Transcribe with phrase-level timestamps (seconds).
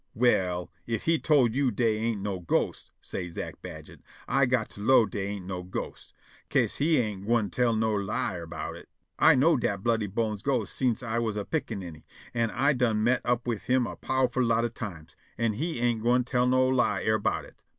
[0.15, 4.81] "Well, if he tol' you dey ain't no ghosts," say' Zack Badget, "I got to
[4.81, 6.11] 'low dey ain't no ghosts,
[6.49, 8.89] 'ca'se he ain' gwine tell no lie erbout it.
[9.19, 13.21] I know dat Bloody Bones ghost sence I was a piccaninny, an' I done met
[13.23, 17.03] up wif him a powerful lot o' times, an' he ain't gwine tell no lie
[17.05, 17.61] erbout it.